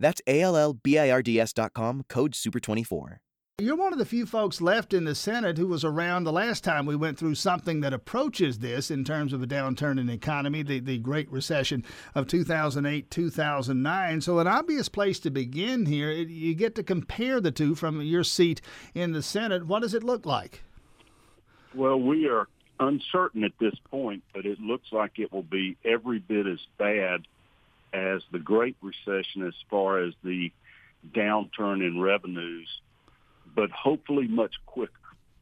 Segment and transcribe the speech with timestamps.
[0.00, 3.18] That's A L L B I R D S.com, code SUPER24.
[3.60, 6.64] You're one of the few folks left in the Senate who was around the last
[6.64, 10.14] time we went through something that approaches this in terms of a downturn in the
[10.14, 11.84] economy, the, the Great Recession
[12.14, 14.20] of 2008 2009.
[14.22, 18.24] So, an obvious place to begin here, you get to compare the two from your
[18.24, 18.62] seat
[18.94, 19.66] in the Senate.
[19.66, 20.62] What does it look like?
[21.74, 22.48] Well, we are
[22.80, 27.26] uncertain at this point, but it looks like it will be every bit as bad
[27.92, 30.52] as the Great Recession as far as the
[31.12, 32.68] downturn in revenues,
[33.54, 34.92] but hopefully much quicker.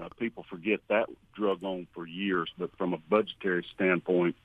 [0.00, 4.36] Uh, people forget that drug on for years, but from a budgetary standpoint,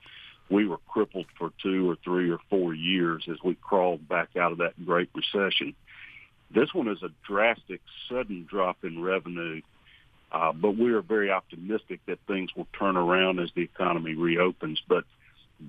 [0.50, 4.52] we were crippled for two or three or four years as we crawled back out
[4.52, 5.73] of that Great Recession.
[6.53, 9.62] This one is a drastic, sudden drop in revenue,
[10.31, 14.81] uh, but we are very optimistic that things will turn around as the economy reopens.
[14.88, 15.06] But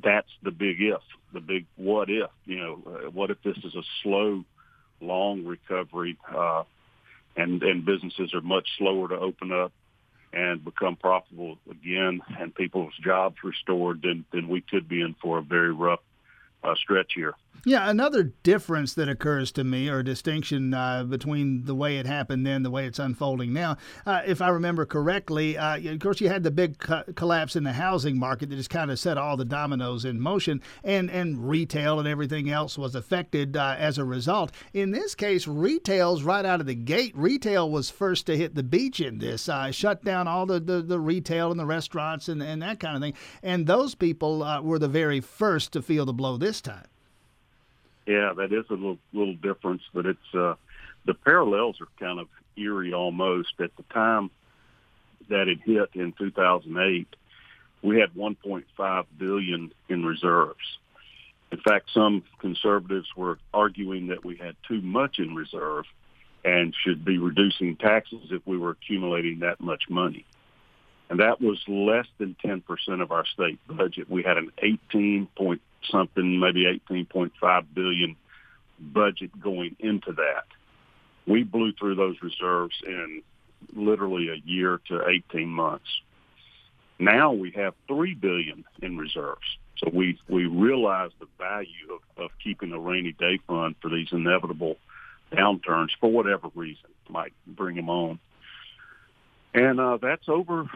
[0.02, 1.00] that's the big if,
[1.32, 2.30] the big what if.
[2.44, 4.44] You know, uh, what if this is a slow,
[5.00, 6.64] long recovery, uh,
[7.36, 9.72] and and businesses are much slower to open up
[10.32, 15.38] and become profitable again, and people's jobs restored, then then we could be in for
[15.38, 16.00] a very rough
[16.64, 17.34] uh, stretch here.
[17.64, 22.44] Yeah, another difference that occurs to me, or distinction uh, between the way it happened
[22.44, 26.28] then, the way it's unfolding now, uh, if I remember correctly, uh, of course, you
[26.28, 29.36] had the big co- collapse in the housing market that just kind of set all
[29.36, 34.04] the dominoes in motion, and, and retail and everything else was affected uh, as a
[34.04, 34.50] result.
[34.72, 37.12] In this case, retail's right out of the gate.
[37.14, 40.82] Retail was first to hit the beach in this, uh, shut down all the, the,
[40.82, 43.14] the, retail and the restaurants and, and that kind of thing.
[43.40, 46.86] And those people uh, were the very first to feel the blow this time.
[48.06, 50.54] Yeah, that is a little little difference, but it's uh,
[51.04, 53.54] the parallels are kind of eerie almost.
[53.60, 54.30] At the time
[55.28, 57.06] that it hit in 2008,
[57.82, 60.78] we had 1.5 billion in reserves.
[61.50, 65.84] In fact, some conservatives were arguing that we had too much in reserve
[66.44, 70.24] and should be reducing taxes if we were accumulating that much money.
[71.10, 72.62] And that was less than 10%
[73.02, 74.08] of our state budget.
[74.08, 78.16] We had an 18 point something, maybe 18.5 billion
[78.78, 80.44] budget going into that.
[81.26, 83.22] We blew through those reserves in
[83.74, 85.86] literally a year to 18 months.
[86.98, 89.58] Now we have three billion in reserves.
[89.78, 94.08] So we we realize the value of, of keeping a rainy day fund for these
[94.12, 94.76] inevitable
[95.32, 98.18] downturns for whatever reason might bring them on.
[99.54, 100.66] And uh, that's over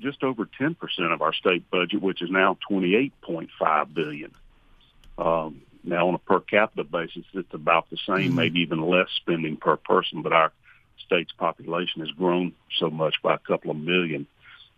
[0.00, 0.76] just over 10%
[1.12, 4.32] of our state budget, which is now 28.5 billion.
[5.18, 8.36] Um, now, on a per capita basis, it's about the same, mm-hmm.
[8.36, 10.22] maybe even less spending per person.
[10.22, 10.52] But our
[11.04, 14.26] state's population has grown so much by a couple of million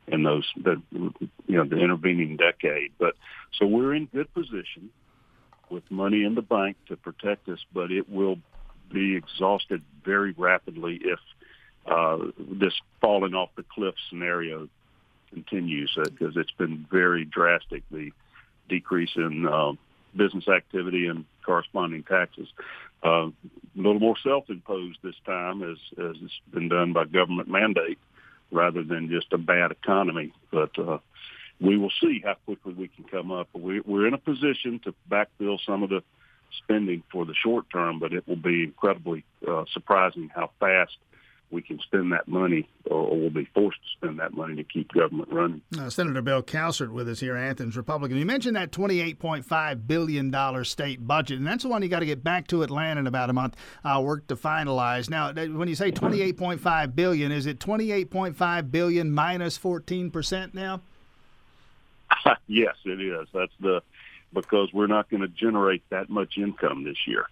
[0.08, 2.92] in those, the, you know, the intervening decade.
[2.98, 3.14] But
[3.58, 4.91] so we're in good position
[5.70, 8.38] with money in the bank to protect us, but it will
[8.92, 11.19] be exhausted very rapidly if
[11.86, 14.69] uh, this falling off the cliff scenario
[15.32, 17.82] continues because uh, it's been very drastic.
[17.91, 18.12] The
[18.69, 19.72] decrease in uh,
[20.15, 22.49] business activity and corresponding taxes.
[23.05, 23.33] Uh, a
[23.75, 27.99] little more self-imposed this time, as, as it's been done by government mandate,
[28.50, 30.33] rather than just a bad economy.
[30.50, 30.99] But uh,
[31.61, 33.49] we will see how quickly we can come up.
[33.53, 36.03] We, we're in a position to backfill some of the
[36.59, 40.97] spending for the short term, but it will be incredibly uh, surprising how fast
[41.50, 44.92] we can spend that money or, we'll be forced to spend that money to keep
[44.92, 45.62] government running.
[45.78, 48.18] Uh, Senator Bill Cowsert with us here, Athens Republican.
[48.18, 52.22] You mentioned that $28.5 billion state budget, and that's the one you got to get
[52.24, 55.08] back to Atlanta in about a month, uh, work to finalize.
[55.08, 60.81] Now, when you say 28.5 billion, is it $28.5 billion minus 14% now?
[62.46, 63.28] yes, it is.
[63.32, 63.82] That's the
[64.32, 67.26] because we're not going to generate that much income this year.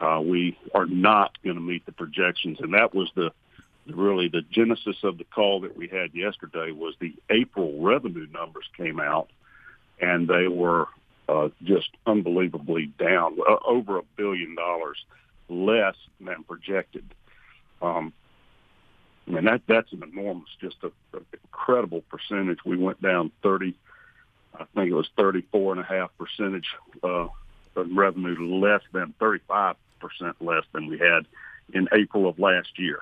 [0.00, 3.32] Uh, we are not going to meet the projections, and that was the
[3.94, 8.64] really the genesis of the call that we had yesterday was the April revenue numbers
[8.76, 9.30] came out,
[10.00, 10.86] and they were
[11.28, 14.98] uh, just unbelievably down, uh, over a billion dollars
[15.48, 17.04] less than projected.
[17.80, 18.12] Um,
[19.26, 22.58] I mean that that's an enormous, just a, a incredible percentage.
[22.64, 23.74] We went down thirty,
[24.54, 26.68] I think it was thirty-four and a half percentage
[27.02, 27.28] uh,
[27.76, 31.26] of revenue, less than thirty-five percent less than we had
[31.72, 33.00] in April of last year.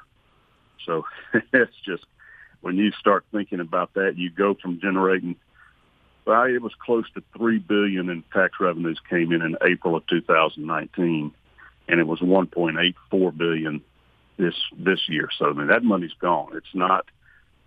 [0.84, 1.04] So
[1.52, 2.04] it's just
[2.60, 5.36] when you start thinking about that, you go from generating
[6.26, 10.06] well, it was close to three billion in tax revenues came in in April of
[10.06, 11.32] 2019,
[11.86, 13.82] and it was 1.84 billion
[14.38, 15.28] this this year.
[15.38, 16.56] So I mean that money's gone.
[16.56, 17.06] It's not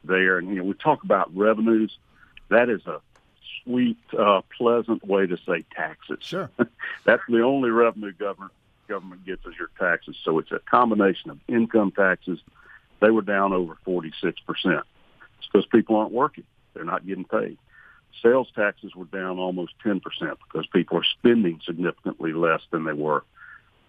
[0.03, 0.38] there.
[0.38, 1.98] And you know we talk about revenues.
[2.50, 3.01] That is a
[3.63, 6.19] sweet, uh, pleasant way to say taxes.
[6.21, 6.50] Sure.
[7.06, 8.53] That's the only revenue government
[8.88, 10.15] government gets is your taxes.
[10.24, 12.39] So it's a combination of income taxes.
[12.99, 14.83] They were down over 46 percent.
[15.39, 16.45] It's because people aren't working.
[16.73, 17.57] They're not getting paid.
[18.21, 23.23] Sales taxes were down almost 10% because people are spending significantly less than they were.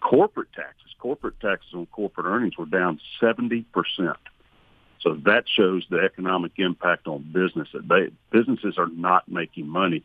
[0.01, 3.65] Corporate taxes, corporate taxes on corporate earnings were down 70%.
[5.01, 7.69] So that shows the economic impact on business.
[7.73, 10.03] They, businesses are not making money.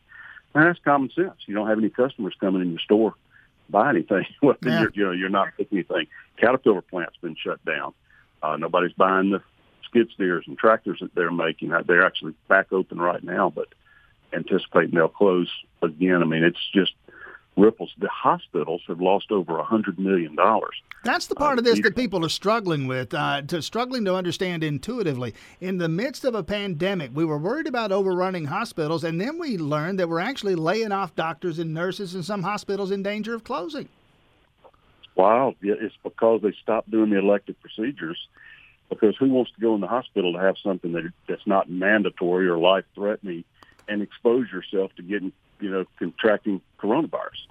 [0.54, 1.34] And that's common sense.
[1.46, 3.14] You don't have any customers coming in your store
[3.68, 4.26] buy anything.
[4.42, 4.80] well, yeah.
[4.80, 6.06] you're, you know, you're not making anything.
[6.36, 7.92] Caterpillar plant's been shut down.
[8.44, 9.42] Uh, nobody's buying the
[9.88, 11.72] skid steers and tractors that they're making.
[11.86, 13.68] They're actually back open right now, but
[14.34, 15.50] anticipating they'll close
[15.80, 16.20] again.
[16.20, 16.92] I mean, it's just
[17.56, 17.92] ripples.
[17.96, 20.74] The hospitals have lost over a hundred million dollars.
[21.04, 24.14] That's the part uh, of this that people are struggling with, uh, to struggling to
[24.14, 25.34] understand intuitively.
[25.60, 29.56] In the midst of a pandemic, we were worried about overrunning hospitals, and then we
[29.56, 33.44] learned that we're actually laying off doctors and nurses, and some hospitals in danger of
[33.44, 33.88] closing.
[35.16, 38.18] Wow, it's because they stopped doing the elective procedures.
[38.88, 42.48] Because who wants to go in the hospital to have something that that's not mandatory
[42.48, 43.44] or life threatening
[43.88, 47.46] and expose yourself to getting, you know, contracting coronavirus.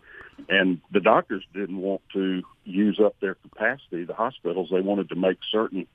[0.50, 4.04] And the doctors didn't want to use up their capacity.
[4.04, 5.88] The hospitals, they wanted to make certain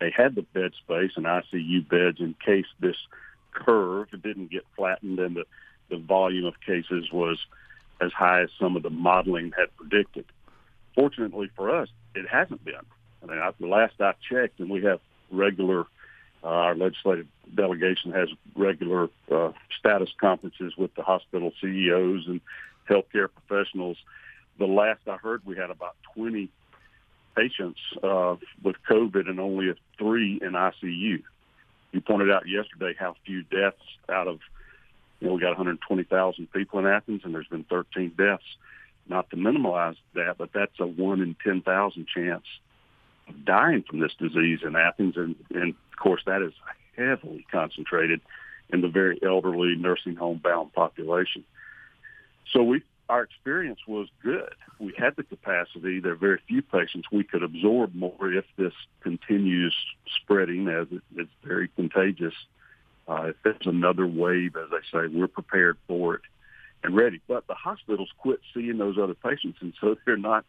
[0.00, 2.96] they had the bed space and ICU beds in case this
[3.52, 5.44] curve didn't get flattened and the,
[5.90, 7.38] the volume of cases was
[8.00, 10.24] as high as some of the modeling had predicted.
[10.98, 12.74] Fortunately for us, it hasn't been.
[13.22, 14.98] I mean, I, the last I checked, and we have
[15.30, 15.86] regular
[16.42, 22.40] uh, our legislative delegation has regular uh, status conferences with the hospital CEOs and
[22.88, 23.96] healthcare professionals.
[24.58, 26.48] The last I heard, we had about 20
[27.36, 28.34] patients uh,
[28.64, 31.22] with COVID and only three in ICU.
[31.92, 34.40] You pointed out yesterday how few deaths out of,
[35.20, 38.42] you know, we got 120,000 people in Athens and there's been 13 deaths.
[39.08, 42.44] Not to minimize that, but that's a one in 10,000 chance
[43.28, 45.16] of dying from this disease in Athens.
[45.16, 46.52] And, and of course, that is
[46.96, 48.20] heavily concentrated
[48.70, 51.44] in the very elderly nursing home bound population.
[52.52, 54.54] So we our experience was good.
[54.78, 55.98] We had the capacity.
[55.98, 59.74] There are very few patients we could absorb more if this continues
[60.22, 62.34] spreading, as it, it's very contagious.
[63.08, 66.20] Uh, if there's another wave, as I say, we're prepared for it
[66.82, 67.20] and ready.
[67.26, 70.44] But the hospitals quit seeing those other patients, and so they're not.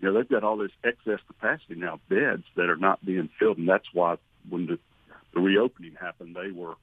[0.00, 3.58] You know, they've got all this excess capacity now, beds that are not being filled,
[3.58, 4.16] and that's why
[4.48, 4.78] when the
[5.34, 6.74] the reopening happened, they were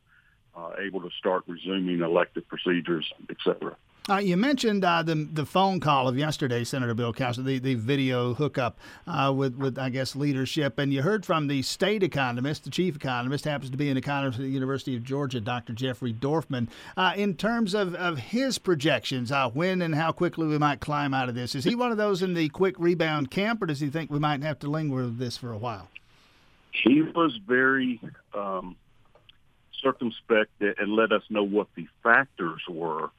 [0.55, 3.75] uh, able to start resuming elective procedures, et cetera.
[4.09, 7.75] Uh, you mentioned uh, the the phone call of yesterday, Senator Bill Cowsert, the, the
[7.75, 12.63] video hookup uh, with with I guess leadership, and you heard from the state economist,
[12.63, 15.73] the chief economist, happens to be an economist at the University of Georgia, Dr.
[15.73, 16.69] Jeffrey Dorfman.
[16.95, 21.13] Uh, in terms of, of his projections, uh, when and how quickly we might climb
[21.13, 23.81] out of this, is he one of those in the quick rebound camp, or does
[23.81, 25.89] he think we might have to linger with this for a while?
[26.83, 27.99] he was very
[28.33, 28.75] um,
[29.81, 33.09] circumspect and let us know what the factors were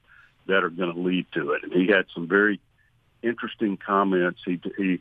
[0.49, 1.63] that are going to lead to it.
[1.63, 2.61] And he had some very
[3.23, 4.41] interesting comments.
[4.45, 5.01] He he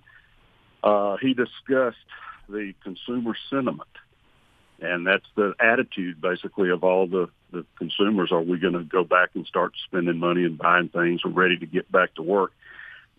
[0.84, 1.98] uh, he discussed
[2.48, 3.90] the consumer sentiment,
[4.80, 8.32] and that's the attitude basically of all the the consumers.
[8.32, 11.24] Are we going to go back and start spending money and buying things?
[11.26, 12.52] We're ready to get back to work.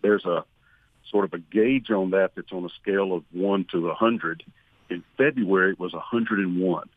[0.01, 0.45] There's a
[1.11, 4.43] sort of a gauge on that that's on a scale of one to a hundred
[4.89, 6.89] in February it was 101.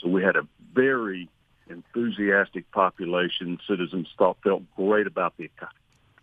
[0.00, 1.28] So we had a very
[1.68, 3.58] enthusiastic population.
[3.68, 5.50] Citizens thought felt great about the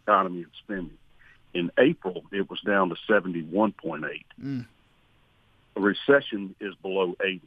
[0.03, 0.97] economy and spending.
[1.53, 4.23] In April, it was down to 71.8.
[4.41, 4.65] Mm.
[5.75, 7.41] A recession is below 80.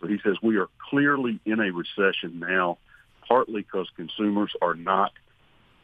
[0.00, 2.78] So he says we are clearly in a recession now,
[3.26, 5.12] partly because consumers are not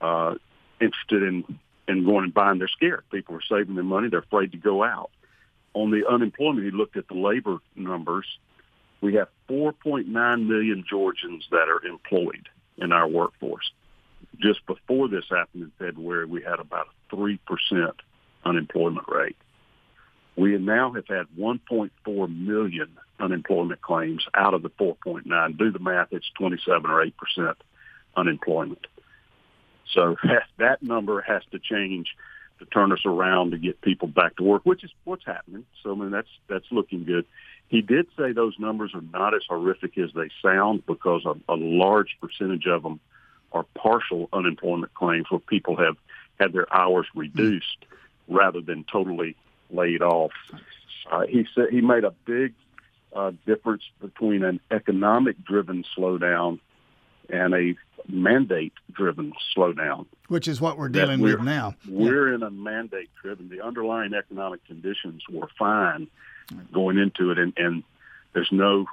[0.01, 0.35] uh,
[0.81, 2.59] interested in in going and buying.
[2.59, 3.05] They're scared.
[3.11, 4.09] People are saving their money.
[4.09, 5.11] They're afraid to go out
[5.75, 8.27] on the unemployment, he looked at the labor numbers.
[9.05, 10.07] We have 4.9
[10.49, 13.71] million Georgians that are employed in our workforce.
[14.41, 17.39] Just before this happened in February, we had about a 3%
[18.47, 19.37] unemployment rate.
[20.37, 25.59] We now have had 1.4 million unemployment claims out of the 4.9.
[25.59, 27.55] Do the math, it's 27 or 8%
[28.17, 28.87] unemployment.
[29.93, 32.09] So that, that number has to change
[32.59, 35.67] to turn us around to get people back to work, which is what's happening.
[35.83, 37.27] So I mean that's that's looking good.
[37.69, 41.57] He did say those numbers are not as horrific as they sound because a, a
[41.57, 43.01] large percentage of them
[43.53, 45.97] are partial unemployment claims where people have
[46.39, 48.35] had their hours reduced mm-hmm.
[48.37, 49.37] rather than totally
[49.71, 50.33] laid off.
[51.11, 52.55] Uh, he said he made a big
[53.15, 56.59] uh, difference between an economic-driven slowdown
[57.31, 57.75] and a
[58.09, 61.75] mandate-driven slowdown, which is what we're dealing we're, with now.
[61.89, 62.35] We're yeah.
[62.35, 63.49] in a mandate-driven.
[63.49, 66.09] The underlying economic conditions were fine
[66.73, 67.83] going into it, and, and
[68.33, 68.87] there's no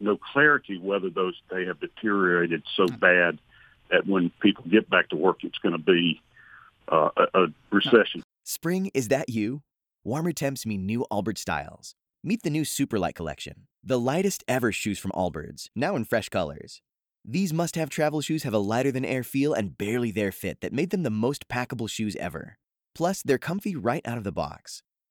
[0.00, 2.98] no clarity whether those they have deteriorated so mm.
[2.98, 3.38] bad
[3.90, 6.20] that when people get back to work, it's going to be
[6.88, 8.22] uh, a, a recession.
[8.44, 9.62] Spring is that you?
[10.02, 11.94] Warmer temps mean new Allbirds styles.
[12.24, 16.80] Meet the new Superlight collection, the lightest ever shoes from Allbirds, now in fresh colors.
[17.24, 21.04] These must-have travel shoes have a lighter-than-air feel and barely there fit that made them
[21.04, 22.58] the most packable shoes ever.
[22.96, 24.82] Plus, they're comfy right out of the box.